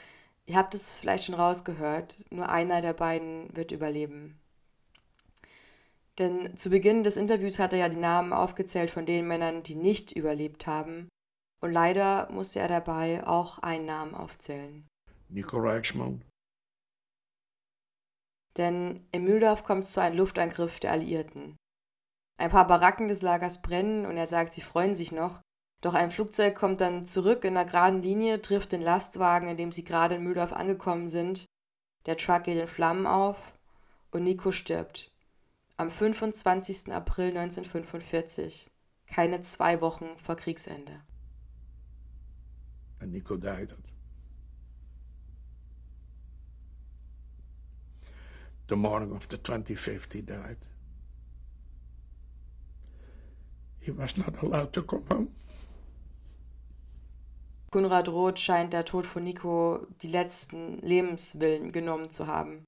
ihr 0.47 0.57
habt 0.57 0.75
es 0.75 0.99
vielleicht 0.99 1.27
schon 1.27 1.37
rausgehört, 1.37 2.25
nur 2.31 2.49
einer 2.49 2.81
der 2.81 2.95
beiden 2.95 3.57
wird 3.57 3.71
überleben. 3.71 4.41
Denn 6.19 6.57
zu 6.57 6.71
Beginn 6.71 7.03
des 7.03 7.17
Interviews 7.17 7.59
hat 7.59 7.73
er 7.73 7.79
ja 7.81 7.89
die 7.89 7.99
Namen 7.99 8.33
aufgezählt 8.33 8.91
von 8.91 9.05
den 9.05 9.27
Männern, 9.27 9.63
die 9.63 9.75
nicht 9.75 10.13
überlebt 10.13 10.67
haben. 10.67 11.09
Und 11.61 11.73
leider 11.73 12.31
musste 12.31 12.61
er 12.61 12.69
dabei 12.69 13.27
auch 13.27 13.59
einen 13.59 13.87
Namen 13.87 14.15
aufzählen. 14.15 14.87
Nico 15.29 15.59
Reichsmann. 15.59 16.23
Denn 18.57 19.07
in 19.13 19.25
Mühldorf 19.25 19.63
kommt 19.63 19.85
es 19.85 19.93
zu 19.93 20.01
einem 20.01 20.17
Luftangriff 20.17 20.81
der 20.81 20.93
Alliierten. 20.93 21.57
Ein 22.39 22.51
paar 22.51 22.67
Baracken 22.67 23.09
des 23.09 23.21
Lagers 23.21 23.61
brennen 23.61 24.07
und 24.07 24.17
er 24.17 24.27
sagt, 24.27 24.55
sie 24.55 24.63
freuen 24.63 24.95
sich 24.95 25.13
noch. 25.13 25.41
Doch 25.83 25.93
ein 25.93 26.11
Flugzeug 26.11 26.55
kommt 26.55 26.81
dann 26.81 27.05
zurück 27.05 27.45
in 27.45 27.57
einer 27.57 27.67
geraden 27.67 28.03
Linie, 28.03 28.41
trifft 28.41 28.73
den 28.73 28.81
Lastwagen, 28.81 29.49
in 29.49 29.59
dem 29.59 29.73
sie 29.73 29.85
gerade 29.85 30.15
in 30.15 30.23
Mühldorf 30.23 30.53
angekommen 30.53 31.09
sind. 31.09 31.47
Der 32.07 32.17
Truck 32.17 32.45
geht 32.45 32.59
in 32.59 32.67
Flammen 32.67 33.07
auf 33.07 33.53
und 34.11 34.25
Nico 34.25 34.53
stirbt 34.53 35.11
am 35.77 35.91
25. 35.91 36.93
April 36.93 37.29
1945, 37.29 38.71
keine 39.07 39.41
zwei 39.43 39.81
Wochen 39.81 40.17
vor 40.17 40.37
Kriegsende. 40.37 41.03
And 43.01 43.13
Nico 43.13 43.37
died. 43.37 43.75
The 48.69 48.77
morning 48.77 49.13
of 49.13 49.29
the 49.31 49.37
25th 49.37 50.13
he 50.13 50.23
died. 50.23 50.57
He 53.79 53.93
was 53.93 54.17
not 54.17 54.43
allowed 54.43 54.73
to 54.73 54.83
come 54.83 55.05
home. 55.09 55.29
Konrad 57.71 58.09
Roth 58.09 58.39
scheint 58.39 58.73
der 58.73 58.85
Tod 58.85 59.07
von 59.07 59.23
Nico 59.23 59.87
die 60.03 60.09
letzten 60.09 60.79
Lebenswillen 60.79 61.71
genommen 61.71 62.11
zu 62.11 62.27
haben. 62.27 62.65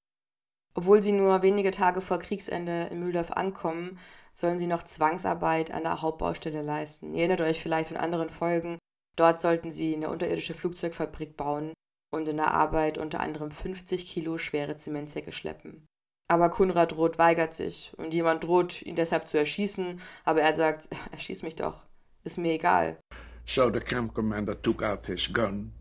Obwohl 0.78 1.02
sie 1.02 1.10
nur 1.10 1.42
wenige 1.42 1.72
Tage 1.72 2.00
vor 2.00 2.20
Kriegsende 2.20 2.86
in 2.92 3.00
Mühldorf 3.00 3.32
ankommen, 3.32 3.98
sollen 4.32 4.60
sie 4.60 4.68
noch 4.68 4.84
Zwangsarbeit 4.84 5.72
an 5.72 5.82
der 5.82 6.02
Hauptbaustelle 6.02 6.62
leisten. 6.62 7.14
Ihr 7.14 7.22
erinnert 7.22 7.40
euch 7.40 7.60
vielleicht 7.60 7.88
von 7.88 7.96
anderen 7.96 8.30
Folgen. 8.30 8.78
Dort 9.16 9.40
sollten 9.40 9.72
sie 9.72 9.96
eine 9.96 10.08
unterirdische 10.08 10.54
Flugzeugfabrik 10.54 11.36
bauen 11.36 11.72
und 12.14 12.28
in 12.28 12.36
der 12.36 12.54
Arbeit 12.54 12.96
unter 12.96 13.18
anderem 13.18 13.50
50 13.50 14.06
Kilo 14.06 14.38
schwere 14.38 14.76
Zementsäcke 14.76 15.32
schleppen. 15.32 15.84
Aber 16.30 16.48
Kunrad 16.48 16.96
Roth 16.96 17.18
weigert 17.18 17.54
sich 17.54 17.92
und 17.96 18.14
jemand 18.14 18.44
droht, 18.44 18.80
ihn 18.82 18.94
deshalb 18.94 19.26
zu 19.26 19.36
erschießen, 19.36 20.00
aber 20.24 20.42
er 20.42 20.52
sagt, 20.52 20.90
erschieß 21.10 21.42
mich 21.42 21.56
doch, 21.56 21.86
ist 22.22 22.38
mir 22.38 22.52
egal. 22.52 23.00
So 23.44 23.68
the 23.68 23.80
camp 23.80 24.14
commander 24.14 24.54
took 24.62 24.84
out 24.84 25.06
his 25.06 25.32
gun 25.32 25.72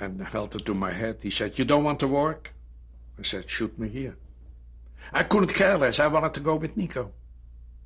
and 0.00 0.20
held 0.32 0.56
it 0.56 0.64
to 0.64 0.74
my 0.74 0.90
head. 0.90 1.18
He 1.22 1.30
said, 1.30 1.58
You 1.58 1.64
don't 1.64 1.84
want 1.84 2.00
to 2.00 2.10
work? 2.10 2.52
I 3.22 3.24
said, 3.24 3.48
shoot 3.48 3.78
me 3.78 3.88
here. 3.88 4.16
I 5.12 5.22
couldn't 5.22 5.54
care 5.54 5.78
less. 5.78 6.00
I 6.00 6.08
wanted 6.08 6.34
to 6.34 6.40
go 6.40 6.60
with 6.60 6.76
Nico. 6.76 7.12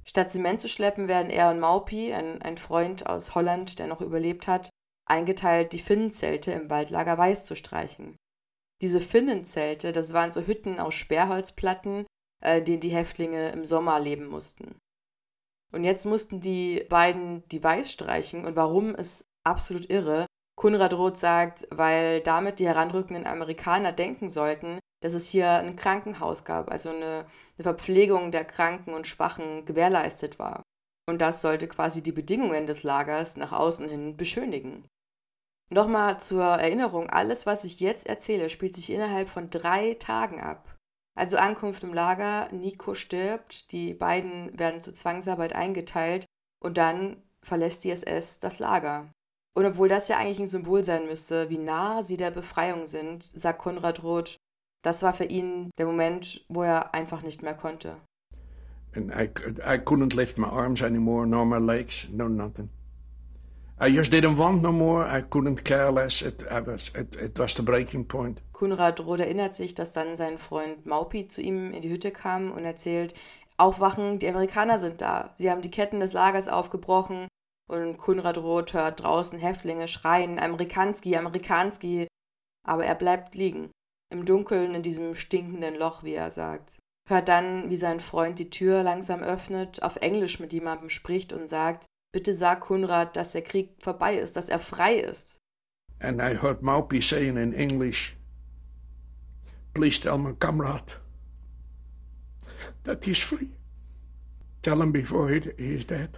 Statt 0.05 0.31
Zement 0.31 0.61
zu 0.61 0.69
schleppen, 0.69 1.09
werden 1.09 1.31
er 1.31 1.51
und 1.51 1.61
Maupi, 1.61 2.13
ein, 2.15 2.41
ein 2.41 2.57
Freund 2.57 3.07
aus 3.07 3.35
Holland, 3.35 3.79
der 3.79 3.87
noch 3.87 4.01
überlebt 4.01 4.47
hat, 4.47 4.71
eingeteilt, 5.05 5.73
die 5.73 5.79
Finnenzelte 5.79 6.53
im 6.53 6.71
Waldlager 6.71 7.19
Weiß 7.19 7.45
zu 7.45 7.55
streichen. 7.55 8.17
Diese 8.81 9.01
Finnenzelte, 9.01 9.93
das 9.93 10.15
waren 10.15 10.33
so 10.33 10.41
Hütten 10.43 10.79
aus 10.79 10.95
Sperrholzplatten, 10.95 12.07
äh, 12.43 12.63
denen 12.63 12.81
die 12.81 12.91
Häftlinge 12.91 13.51
im 13.51 13.65
Sommer 13.65 14.01
leben 14.01 14.27
mussten. 14.27 14.79
Und 15.73 15.85
jetzt 15.85 16.07
mussten 16.07 16.41
die 16.41 16.85
beiden 16.89 17.47
die 17.49 17.63
Weiß 17.63 17.93
streichen. 17.93 18.45
Und 18.47 18.57
warum 18.57 18.95
ist 18.95 19.27
absolut 19.45 19.91
irre. 19.91 20.27
Kunrad 20.57 20.95
Roth 20.95 21.19
sagt, 21.19 21.67
weil 21.71 22.21
damit 22.21 22.61
die 22.61 22.67
heranrückenden 22.67 23.27
Amerikaner 23.27 23.93
denken 23.93 24.29
sollten, 24.29 24.79
dass 25.01 25.15
es 25.15 25.29
hier 25.29 25.51
ein 25.51 25.77
Krankenhaus 25.77 26.45
gab, 26.45 26.71
also 26.71 26.91
eine, 26.91 27.27
eine 27.57 27.63
Verpflegung 27.63 28.31
der 28.31 28.45
Kranken 28.45 28.95
und 28.95 29.07
Schwachen 29.07 29.65
gewährleistet 29.65 30.39
war. 30.39 30.63
Und 31.09 31.21
das 31.21 31.43
sollte 31.43 31.69
quasi 31.69 32.03
die 32.03 32.13
Bedingungen 32.13 32.67
des 32.67 32.83
Lagers 32.83 33.37
nach 33.37 33.53
außen 33.53 33.89
hin 33.89 34.17
beschönigen. 34.17 34.89
Nochmal 35.69 36.21
zur 36.21 36.45
Erinnerung, 36.45 37.11
alles, 37.11 37.45
was 37.47 37.65
ich 37.65 37.81
jetzt 37.81 38.07
erzähle, 38.07 38.49
spielt 38.49 38.77
sich 38.77 38.93
innerhalb 38.93 39.29
von 39.29 39.51
drei 39.51 39.95
Tagen 39.95 40.41
ab. 40.41 40.77
Also 41.17 41.39
Ankunft 41.39 41.83
im 41.83 41.95
Lager, 41.95 42.49
Nico 42.53 42.95
stirbt, 42.95 43.73
die 43.73 43.95
beiden 43.95 44.57
werden 44.59 44.81
zur 44.81 44.95
Zwangsarbeit 44.95 45.55
eingeteilt 45.55 46.27
und 46.63 46.77
dann 46.77 47.17
verlässt 47.43 47.85
die 47.85 47.91
SS 47.91 48.39
das 48.39 48.59
Lager. 48.59 49.11
Und 49.57 49.65
obwohl 49.65 49.89
das 49.89 50.09
ja 50.09 50.19
eigentlich 50.19 50.41
ein 50.41 50.47
Symbol 50.47 50.85
sein 50.85 51.07
müsste, 51.07 51.49
wie 51.49 51.59
nah 51.59 52.03
sie 52.03 52.19
der 52.19 52.31
Befreiung 52.31 52.85
sind, 52.85 53.25
sagt 53.25 53.59
Konrad 53.59 54.03
Roth, 54.03 54.37
das 54.87 55.03
war 55.03 55.13
für 55.13 55.25
ihn 55.25 55.71
der 55.79 55.87
Moment, 55.87 56.45
wo 56.49 56.63
er 56.63 56.95
einfach 56.95 57.23
nicht 57.23 57.43
mehr 57.43 57.55
konnte. 57.55 57.97
And 58.95 59.11
I, 59.11 59.29
I 59.61 59.79
couldn't 59.79 60.15
lift 60.15 60.39
my 60.39 60.47
arms 60.47 60.81
anymore, 60.81 61.27
nor 61.27 61.45
my 61.45 61.59
legs, 61.59 62.09
no 62.13 62.29
nothing. 62.29 62.71
I 63.79 63.89
just 63.89 64.13
didn't 64.13 64.39
want 64.39 64.63
no 64.63 64.71
more. 64.71 65.05
I 65.05 65.23
couldn't 65.23 65.65
care 65.65 65.91
less. 65.91 66.23
It, 66.23 66.45
I 66.45 66.65
was, 66.65 66.93
it, 66.95 67.17
it 67.17 67.39
was 67.39 67.55
the 67.55 67.63
breaking 67.63 68.07
point. 68.07 68.41
Kunrad 68.53 69.01
Roth 69.01 69.21
erinnert 69.21 69.55
sich, 69.55 69.75
dass 69.75 69.93
dann 69.93 70.15
sein 70.15 70.39
Freund 70.39 70.87
Maupi 70.87 71.27
zu 71.27 71.43
ihm 71.43 71.73
in 71.73 71.83
die 71.83 71.91
Hütte 71.91 72.13
kam 72.13 72.53
und 72.53 72.65
erzählt, 72.65 73.13
Aufwachen, 73.59 74.21
die 74.21 74.29
Amerikaner 74.29 74.79
sind 74.79 75.01
da. 75.01 75.35
Sie 75.35 75.51
haben 75.51 75.63
die 75.63 75.71
Ketten 75.71 75.99
des 75.99 76.13
Lagers 76.13 76.47
aufgebrochen 76.47 77.27
und 77.69 77.99
Kunrad 77.99 78.39
Roth 78.39 78.73
hört 78.73 79.03
draußen 79.03 79.39
Häftlinge 79.39 79.89
schreien, 79.89 80.39
Amerikanski, 80.39 81.17
Amerikanski. 81.17 82.07
Aber 82.65 82.87
er 82.87 82.95
bleibt 82.95 83.35
liegen 83.35 83.71
im 84.11 84.25
Dunkeln 84.25 84.75
in 84.75 84.83
diesem 84.83 85.15
stinkenden 85.15 85.75
Loch, 85.75 86.03
wie 86.03 86.15
er 86.15 86.31
sagt. 86.31 86.79
Hört 87.09 87.29
dann, 87.29 87.71
wie 87.71 87.77
sein 87.77 88.01
Freund 88.01 88.39
die 88.39 88.51
Tür 88.51 88.83
langsam 88.83 89.23
öffnet, 89.23 89.83
auf 89.83 89.97
Englisch 89.97 90.41
mit 90.41 90.53
jemandem 90.53 90.89
spricht 90.89 91.33
und 91.33 91.49
sagt, 91.49 91.87
bitte 92.13 92.35
sag 92.35 92.61
Kunrad, 92.61 93.17
dass 93.17 93.33
der 93.33 93.43
Krieg 93.43 93.71
vorbei 93.79 94.17
ist, 94.17 94.37
dass 94.37 94.49
er 94.49 94.59
frei 94.59 94.97
ist. 94.97 95.41
And 96.01 96.21
I 96.21 96.37
heard 96.37 96.63
Maupi 96.63 97.01
saying 97.01 97.37
in 97.37 97.53
English, 97.53 98.17
please 99.73 100.01
tell 100.01 100.19
my 100.19 100.35
comrade 100.35 100.93
that 102.85 103.05
he's 103.05 103.19
free. 103.19 103.51
Tell 104.63 104.81
him 104.81 104.93
before 104.93 105.29
he, 105.29 105.41
he's 105.57 105.87
dead. 105.87 106.11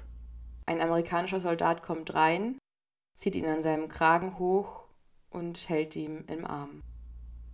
Ein 0.67 0.81
amerikanischer 0.81 1.41
Soldat 1.41 1.83
kommt 1.83 2.15
rein, 2.15 2.59
zieht 3.15 3.37
ihn 3.37 3.47
an 3.47 3.63
seinem 3.63 3.89
Kragen 3.89 4.39
hoch 4.39 4.85
und 5.31 5.69
hält 5.69 5.97
ihn 5.97 6.25
im 6.27 6.45
Arm. 6.45 6.83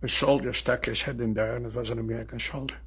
A 0.05 0.07
soldier 0.07 0.53
stuck 0.53 0.85
his 0.85 1.01
head 1.01 1.19
in 1.19 1.33
there, 1.33 1.55
and 1.55 1.65
it 1.65 1.73
was 1.73 1.89
an 1.89 1.97
American 1.97 2.37
soldier. 2.37 2.77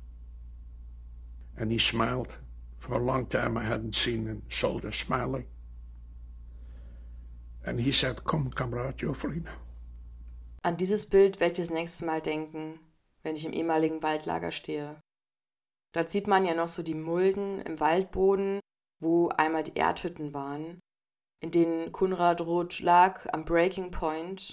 And 1.57 1.73
he 1.73 1.79
smiled. 1.79 2.39
For 2.79 2.95
a 2.95 3.05
long 3.05 3.27
time, 3.27 3.59
I 3.59 3.65
hadn't 3.65 3.97
seen 3.97 4.29
a 4.29 4.55
soldier 4.55 4.93
smiling. 4.93 5.47
And 7.67 7.81
he 7.81 7.91
said, 7.91 8.23
Come, 8.25 8.51
comrade, 8.51 9.03
you're 9.03 9.15
free 9.15 9.41
now. 9.41 9.59
An 10.63 10.77
dieses 10.77 11.07
Bild 11.07 11.41
werde 11.41 11.55
ich 11.55 11.59
das 11.59 11.71
nächste 11.71 12.05
Mal 12.05 12.21
denken, 12.21 12.79
wenn 13.25 13.35
ich 13.35 13.45
im 13.45 13.53
ehemaligen 13.53 14.01
Waldlager 14.01 14.53
stehe. 14.53 15.01
Dort 15.93 16.11
sieht 16.11 16.29
man 16.29 16.45
ja 16.45 16.55
noch 16.55 16.69
so 16.69 16.85
die 16.85 16.95
Mulden 16.95 17.61
im 17.63 17.81
Waldboden, 17.81 18.61
wo 19.01 19.31
einmal 19.31 19.65
die 19.65 19.75
Erdhütten 19.75 20.35
waren. 20.35 20.79
in 21.41 21.51
denen 21.51 21.93
Kunrad 21.93 22.41
Roth 22.41 22.81
lag 22.81 23.27
am 23.33 23.45
Breaking 23.45 23.91
Point, 23.91 24.53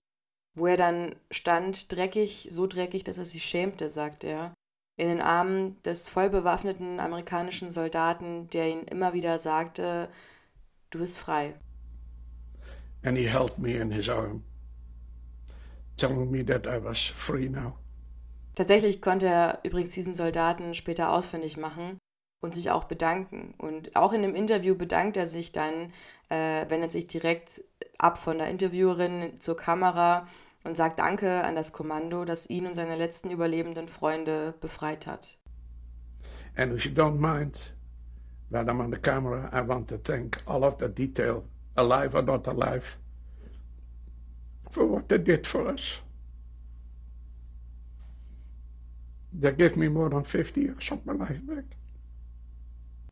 wo 0.56 0.68
er 0.68 0.78
dann 0.78 1.16
stand, 1.32 1.92
dreckig, 1.92 2.48
so 2.50 2.66
dreckig, 2.66 3.04
dass 3.04 3.18
er 3.18 3.26
sich 3.26 3.44
schämte, 3.44 3.90
sagt 3.90 4.24
er, 4.24 4.54
in 4.98 5.08
den 5.08 5.22
Armen 5.22 5.82
des 5.84 6.08
vollbewaffneten 6.08 7.00
amerikanischen 7.00 7.70
Soldaten, 7.70 8.50
der 8.52 8.70
ihn 8.70 8.84
immer 8.84 9.14
wieder 9.14 9.38
sagte, 9.38 10.10
du 10.90 11.00
bist 11.00 11.20
frei. 11.20 11.54
And 13.04 13.18
he 13.18 13.30
held 13.30 13.60
me 13.60 13.74
in 13.74 13.92
his 13.92 14.10
arm, 14.10 14.44
telling 15.98 16.32
me 16.32 16.44
that 16.46 16.66
I 16.66 16.84
was 16.84 17.00
free 17.00 17.50
now. 17.50 17.78
Tatsächlich 18.56 19.02
konnte 19.02 19.28
er 19.28 19.60
übrigens 19.64 19.92
diesen 19.92 20.14
Soldaten 20.14 20.76
später 20.76 21.12
ausfindig 21.12 21.58
machen 21.58 21.98
und 22.42 22.56
sich 22.56 22.72
auch 22.72 22.86
bedanken. 22.86 23.54
Und 23.58 23.96
auch 23.98 24.14
in 24.14 24.22
dem 24.22 24.34
Interview 24.34 24.76
bedankt 24.76 25.18
er 25.18 25.28
sich 25.28 25.52
dann, 25.52 25.92
äh, 26.30 26.70
wendet 26.70 26.94
sich 26.94 27.06
direkt 27.06 27.64
ab 27.98 28.18
von 28.18 28.38
der 28.38 28.48
Interviewerin 28.48 29.36
zur 29.38 29.58
Kamera 29.58 30.28
und 30.66 30.76
sagt 30.76 31.00
Danke 31.00 31.44
an 31.44 31.56
das 31.56 31.72
Kommando, 31.72 32.26
das 32.26 32.50
ihn 32.50 32.66
und 32.66 32.74
seine 32.74 32.96
letzten 32.96 33.30
überlebenden 33.30 33.88
Freunde 33.88 34.54
befreit 34.60 35.08
hat. 35.08 35.38
And 36.58 36.74
if 36.74 36.86
you 36.86 36.92
don't 36.92 37.20
mind, 37.20 37.74
I'm 38.52 38.80
on 38.80 38.92
the 38.92 38.98
camera, 38.98 39.50
I 39.54 39.62
want 39.62 39.88
to 39.90 39.98
thank 39.98 40.38
all 40.46 40.64
of 40.64 40.78
the 40.80 40.88
detail, 40.88 41.44
alive 41.76 42.16
or 42.16 42.22
not 42.22 42.48
alive, 42.48 42.98
for 44.70 44.86
what 44.86 45.08
they 45.10 45.18
did 45.18 45.46
for 45.46 45.68
us. 45.68 46.02
They 49.38 49.52
gave 49.52 49.76
me 49.76 49.90
more 49.90 50.10
than 50.10 50.24
50 50.24 50.62
years 50.62 50.92
of 50.92 51.06
my 51.06 51.14
life 51.14 51.40
back. 51.46 51.66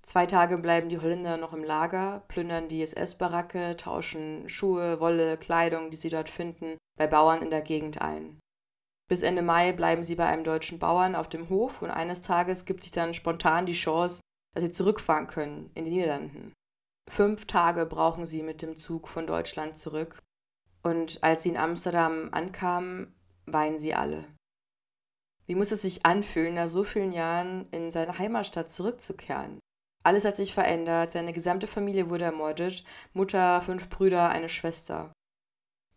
Zwei 0.05 0.25
Tage 0.25 0.57
bleiben 0.57 0.89
die 0.89 0.99
Holländer 0.99 1.37
noch 1.37 1.53
im 1.53 1.63
Lager, 1.63 2.23
plündern 2.27 2.67
die 2.67 2.81
SS-Baracke, 2.81 3.77
tauschen 3.77 4.49
Schuhe, 4.49 4.99
Wolle, 4.99 5.37
Kleidung, 5.37 5.91
die 5.91 5.97
sie 5.97 6.09
dort 6.09 6.27
finden, 6.27 6.77
bei 6.97 7.07
Bauern 7.07 7.41
in 7.41 7.49
der 7.49 7.61
Gegend 7.61 8.01
ein. 8.01 8.39
Bis 9.09 9.23
Ende 9.23 9.41
Mai 9.41 9.71
bleiben 9.71 10.03
sie 10.03 10.15
bei 10.15 10.25
einem 10.25 10.43
deutschen 10.43 10.77
Bauern 10.77 11.15
auf 11.15 11.29
dem 11.29 11.49
Hof 11.49 11.81
und 11.81 11.89
eines 11.89 12.19
Tages 12.19 12.65
gibt 12.65 12.83
sich 12.83 12.91
dann 12.91 13.13
spontan 13.13 13.65
die 13.65 13.73
Chance, 13.73 14.21
dass 14.53 14.63
sie 14.63 14.71
zurückfahren 14.71 15.27
können 15.27 15.71
in 15.73 15.85
die 15.85 15.91
Niederlanden. 15.91 16.53
Fünf 17.09 17.45
Tage 17.45 17.85
brauchen 17.85 18.25
sie 18.25 18.43
mit 18.43 18.61
dem 18.61 18.75
Zug 18.75 19.07
von 19.07 19.25
Deutschland 19.25 19.77
zurück 19.77 20.19
und 20.83 21.23
als 21.23 21.43
sie 21.43 21.49
in 21.49 21.57
Amsterdam 21.57 22.29
ankamen, 22.31 23.15
weinen 23.45 23.79
sie 23.79 23.93
alle. 23.93 24.25
Wie 25.45 25.55
muss 25.55 25.71
es 25.71 25.81
sich 25.81 26.05
anfühlen, 26.05 26.55
nach 26.55 26.67
so 26.67 26.83
vielen 26.83 27.11
Jahren 27.11 27.69
in 27.71 27.91
seine 27.91 28.17
Heimatstadt 28.17 28.71
zurückzukehren? 28.71 29.59
Alles 30.03 30.25
hat 30.25 30.35
sich 30.35 30.53
verändert, 30.53 31.11
seine 31.11 31.31
gesamte 31.31 31.65
Familie 31.65 32.09
wurde 32.09 32.25
ermordet, 32.25 32.83
Mutter, 33.13 33.61
fünf 33.61 33.89
Brüder, 33.89 34.29
eine 34.29 34.49
Schwester. 34.49 35.13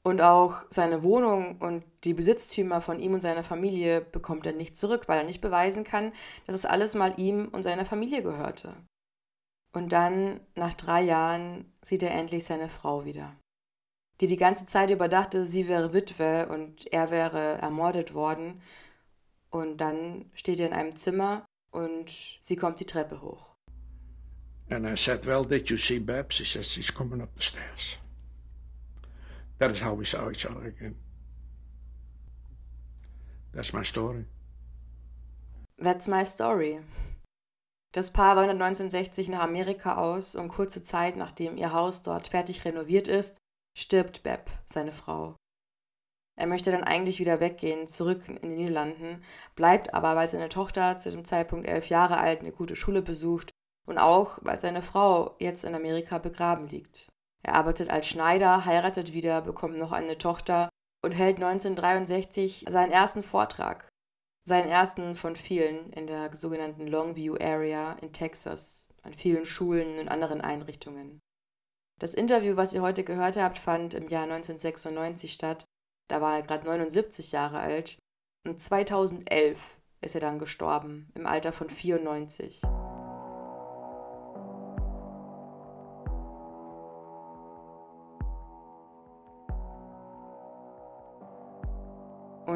Und 0.04 0.22
auch 0.22 0.64
seine 0.70 1.02
Wohnung 1.02 1.58
und 1.58 1.82
die 2.04 2.14
Besitztümer 2.14 2.80
von 2.80 3.00
ihm 3.00 3.14
und 3.14 3.20
seiner 3.20 3.42
Familie 3.42 4.00
bekommt 4.00 4.46
er 4.46 4.52
nicht 4.52 4.76
zurück, 4.76 5.08
weil 5.08 5.18
er 5.18 5.25
nicht 5.25 5.40
beweisen 5.40 5.82
kann, 5.82 6.12
dass 6.46 6.54
es 6.54 6.64
alles 6.64 6.94
mal 6.94 7.18
ihm 7.18 7.48
und 7.48 7.64
seiner 7.64 7.84
Familie 7.84 8.22
gehörte. 8.22 8.76
Und 9.72 9.92
dann, 9.92 10.38
nach 10.54 10.75
drei 10.75 11.02
Jahren, 11.02 11.72
sieht 11.82 12.04
er 12.04 12.12
endlich 12.12 12.44
seine 12.44 12.68
Frau 12.68 13.04
wieder, 13.04 13.34
die 14.20 14.28
die 14.28 14.36
ganze 14.36 14.64
Zeit 14.64 14.92
über 14.92 15.08
dachte, 15.08 15.44
sie 15.44 15.66
wäre 15.66 15.92
Witwe 15.92 16.48
und 16.48 16.92
er 16.92 17.10
wäre 17.10 17.58
ermordet 17.58 18.14
worden. 18.14 18.62
Und 19.50 19.80
dann 19.80 20.30
steht 20.34 20.60
er 20.60 20.68
in 20.68 20.72
einem 20.72 20.94
Zimmer 20.94 21.44
und 21.72 22.38
sie 22.40 22.54
kommt 22.54 22.78
die 22.78 22.86
Treppe 22.86 23.20
hoch. 23.22 23.55
And 24.70 24.87
I 24.87 24.96
said, 24.96 25.25
Well, 25.26 25.44
did 25.44 25.70
you 25.70 25.76
see 25.76 25.99
Babs? 25.99 26.38
He 26.38 26.44
says, 26.44 26.70
She's 26.70 26.90
coming 26.90 27.20
up 27.20 27.35
the 27.35 27.42
stairs. 27.42 27.99
That 29.59 29.70
is 29.70 29.81
how 29.81 29.94
we 29.94 30.05
saw 30.05 30.31
each 30.31 30.44
other 30.44 30.66
again. 30.66 30.96
That's 33.55 33.72
my 33.72 33.85
story. 33.85 34.26
That's 35.79 36.09
my 36.09 36.24
story. 36.24 36.81
Das 37.92 38.11
Paar 38.11 38.37
wandert 38.37 38.61
1960 38.61 39.31
nach 39.31 39.40
Amerika 39.40 39.96
aus 39.96 40.35
und 40.35 40.48
kurze 40.48 40.83
Zeit 40.83 41.16
nachdem 41.16 41.57
ihr 41.57 41.72
Haus 41.72 42.02
dort 42.02 42.29
fertig 42.29 42.64
renoviert 42.66 43.09
ist, 43.09 43.38
stirbt 43.74 44.22
Beb, 44.22 44.50
seine 44.66 44.92
Frau. 44.92 45.37
Er 46.38 46.46
möchte 46.46 46.70
dann 46.70 46.85
eigentlich 46.85 47.18
wieder 47.18 47.40
weggehen, 47.40 47.87
zurück 47.87 48.29
in 48.29 48.50
die 48.50 48.57
Niederlanden, 48.57 49.22
bleibt 49.55 49.94
aber, 49.94 50.16
weil 50.16 50.29
seine 50.29 50.50
Tochter 50.50 50.98
zu 50.98 51.11
dem 51.11 51.24
Zeitpunkt 51.24 51.66
elf 51.66 51.88
Jahre 51.88 52.18
alt 52.18 52.40
eine 52.40 52.52
gute 52.52 52.76
Schule 52.76 53.00
besucht, 53.00 53.50
und 53.87 53.99
auch, 53.99 54.38
weil 54.42 54.61
seine 54.61 54.83
Frau 54.83 55.37
jetzt 55.38 55.64
in 55.64 55.75
Amerika 55.75 56.18
begraben 56.18 56.68
liegt. 56.68 57.09
Er 57.42 57.55
arbeitet 57.55 57.90
als 57.90 58.07
Schneider, 58.07 58.64
heiratet 58.64 59.12
wieder, 59.12 59.40
bekommt 59.40 59.79
noch 59.79 59.92
eine 59.92 60.18
Tochter 60.18 60.68
und 61.05 61.12
hält 61.12 61.37
1963 61.37 62.66
seinen 62.68 62.90
ersten 62.90 63.22
Vortrag. 63.22 63.88
Seinen 64.44 64.68
ersten 64.68 65.14
von 65.14 65.35
vielen 65.35 65.92
in 65.92 66.07
der 66.07 66.35
sogenannten 66.35 66.87
Longview 66.87 67.37
Area 67.40 67.92
in 68.01 68.12
Texas, 68.12 68.88
an 69.03 69.12
vielen 69.12 69.44
Schulen 69.44 69.99
und 69.99 70.09
anderen 70.09 70.40
Einrichtungen. 70.40 71.20
Das 71.99 72.14
Interview, 72.14 72.57
was 72.57 72.75
ihr 72.75 72.83
heute 72.83 73.05
gehört 73.05 73.37
habt, 73.37 73.59
fand 73.59 73.94
im 73.94 74.09
Jahr 74.09 74.25
1996 74.25 75.33
statt. 75.33 75.64
Da 76.09 76.20
war 76.20 76.37
er 76.37 76.42
gerade 76.42 76.66
79 76.66 77.33
Jahre 77.33 77.59
alt. 77.59 77.99
Und 78.46 78.61
2011 78.61 79.79
ist 80.01 80.14
er 80.14 80.20
dann 80.20 80.38
gestorben, 80.38 81.11
im 81.14 81.27
Alter 81.27 81.53
von 81.53 81.70
94. 81.70 82.62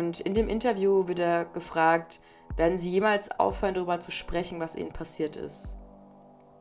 Und 0.01 0.19
in 0.21 0.33
dem 0.33 0.49
Interview 0.49 1.07
wird 1.09 1.19
er 1.19 1.45
gefragt, 1.45 2.21
werden 2.57 2.79
Sie 2.79 2.91
jemals 2.91 3.31
aufhören, 3.39 3.75
darüber 3.75 4.01
zu 4.01 4.11
sprechen, 4.11 4.59
was 4.59 4.75
Ihnen 4.75 4.95
passiert 4.95 5.37
ist? 5.37 5.77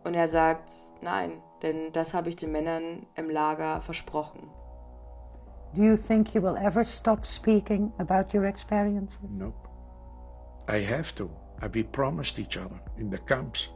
Und 0.04 0.14
er 0.14 0.28
sagt, 0.28 0.70
nein, 1.02 1.42
denn 1.62 1.94
das 1.94 2.14
habe 2.14 2.28
ich 2.28 2.36
den 2.36 2.52
Männern 2.52 3.06
im 3.16 3.30
Lager 3.30 3.80
versprochen. 3.80 4.50
Do 5.74 5.84
you 5.84 5.96
think 5.96 6.34
you 6.34 6.42
will 6.42 6.58
ever 6.58 6.84
stop 6.84 7.26
speaking 7.26 7.94
about 7.98 8.38
your 8.38 8.44
experiences? 8.44 9.18
Nope. 9.30 9.56
I 10.70 10.86
have 10.86 11.16
to. 11.16 11.30
We 11.72 11.86
promised 11.86 12.40
each 12.40 12.58
other 12.58 12.82
in 12.98 13.10
the 13.10 13.20
camps. 13.20 13.70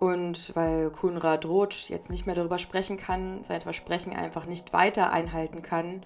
Und 0.00 0.56
weil 0.56 0.90
Kunrad 0.92 1.44
Roth 1.44 1.90
jetzt 1.90 2.10
nicht 2.10 2.24
mehr 2.24 2.34
darüber 2.34 2.58
sprechen 2.58 2.96
kann, 2.96 3.42
sein 3.42 3.60
Versprechen 3.60 4.14
einfach 4.14 4.46
nicht 4.46 4.72
weiter 4.72 5.12
einhalten 5.12 5.60
kann, 5.60 6.00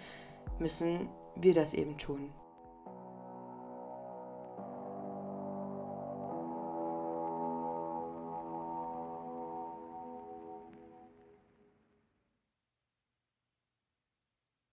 müssen 0.58 1.08
wir 1.36 1.54
das 1.54 1.74
eben 1.74 1.96
tun. 1.96 2.32